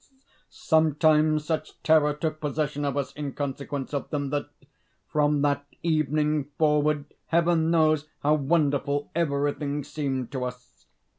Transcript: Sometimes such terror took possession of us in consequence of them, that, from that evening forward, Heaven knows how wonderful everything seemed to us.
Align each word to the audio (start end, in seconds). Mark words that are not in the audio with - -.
Sometimes 0.49 1.45
such 1.45 1.79
terror 1.83 2.15
took 2.15 2.41
possession 2.41 2.85
of 2.85 2.97
us 2.97 3.13
in 3.13 3.33
consequence 3.33 3.93
of 3.93 4.09
them, 4.09 4.31
that, 4.31 4.49
from 5.07 5.43
that 5.43 5.63
evening 5.83 6.45
forward, 6.57 7.05
Heaven 7.27 7.69
knows 7.69 8.07
how 8.23 8.33
wonderful 8.33 9.11
everything 9.13 9.83
seemed 9.83 10.31
to 10.31 10.45
us. 10.45 10.87